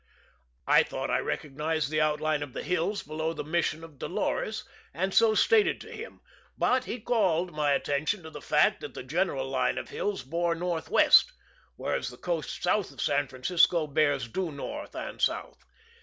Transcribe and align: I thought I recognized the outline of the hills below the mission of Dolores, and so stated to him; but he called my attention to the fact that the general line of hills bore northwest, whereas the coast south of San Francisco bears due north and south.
I 0.65 0.81
thought 0.81 1.11
I 1.11 1.19
recognized 1.19 1.91
the 1.91 2.01
outline 2.01 2.41
of 2.41 2.53
the 2.53 2.63
hills 2.63 3.03
below 3.03 3.33
the 3.33 3.43
mission 3.43 3.83
of 3.83 3.99
Dolores, 3.99 4.63
and 4.95 5.13
so 5.13 5.35
stated 5.35 5.79
to 5.81 5.91
him; 5.91 6.21
but 6.57 6.85
he 6.85 6.99
called 6.99 7.51
my 7.51 7.73
attention 7.73 8.23
to 8.23 8.31
the 8.31 8.41
fact 8.41 8.81
that 8.81 8.95
the 8.95 9.03
general 9.03 9.47
line 9.47 9.77
of 9.77 9.89
hills 9.89 10.23
bore 10.23 10.55
northwest, 10.55 11.31
whereas 11.75 12.09
the 12.09 12.17
coast 12.17 12.63
south 12.63 12.89
of 12.91 12.99
San 12.99 13.27
Francisco 13.27 13.85
bears 13.85 14.27
due 14.27 14.51
north 14.51 14.95
and 14.95 15.21
south. 15.21 15.63